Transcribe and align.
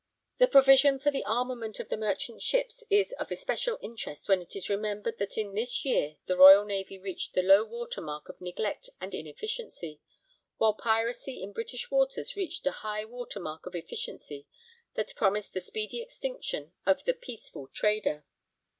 The 0.39 0.47
provision 0.47 0.97
for 0.97 1.11
the 1.11 1.23
armament 1.25 1.79
of 1.79 1.89
the 1.89 1.95
merchant 1.95 2.41
ships 2.41 2.83
is 2.89 3.11
of 3.19 3.31
especial 3.31 3.77
interest 3.83 4.27
when 4.27 4.41
it 4.41 4.55
is 4.55 4.67
remembered 4.67 5.19
that 5.19 5.37
in 5.37 5.53
this 5.53 5.85
year 5.85 6.17
the 6.25 6.35
Royal 6.35 6.65
Navy 6.65 6.97
reached 6.97 7.35
the 7.35 7.43
low 7.43 7.63
water 7.63 8.01
mark 8.01 8.27
of 8.27 8.41
neglect 8.41 8.89
and 8.99 9.13
inefficiency, 9.13 10.01
while 10.57 10.73
piracy 10.73 11.43
in 11.43 11.53
British 11.53 11.91
waters 11.91 12.35
reached 12.35 12.65
a 12.65 12.71
high 12.81 13.05
water 13.05 13.39
mark 13.39 13.67
of 13.67 13.75
efficiency 13.75 14.47
that 14.95 15.13
promised 15.13 15.53
the 15.53 15.61
speedy 15.61 16.01
extinction 16.01 16.73
of 16.83 17.05
the 17.05 17.13
peaceful 17.13 17.67
trader. 17.71 18.25